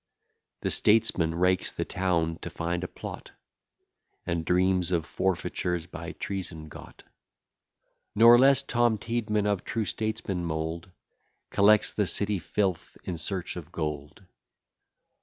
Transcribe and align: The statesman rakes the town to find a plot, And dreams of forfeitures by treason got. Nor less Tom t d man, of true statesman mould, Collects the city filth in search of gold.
The 0.61 0.71
statesman 0.71 1.35
rakes 1.35 1.71
the 1.73 1.85
town 1.85 2.39
to 2.39 2.49
find 2.49 2.83
a 2.83 2.87
plot, 2.87 3.33
And 4.25 4.43
dreams 4.43 4.91
of 4.91 5.05
forfeitures 5.05 5.85
by 5.85 6.13
treason 6.13 6.69
got. 6.69 7.03
Nor 8.15 8.39
less 8.39 8.63
Tom 8.63 8.97
t 8.97 9.21
d 9.21 9.31
man, 9.31 9.45
of 9.45 9.63
true 9.63 9.85
statesman 9.85 10.43
mould, 10.43 10.89
Collects 11.51 11.93
the 11.93 12.07
city 12.07 12.39
filth 12.39 12.97
in 13.03 13.15
search 13.19 13.55
of 13.55 13.71
gold. 13.71 14.25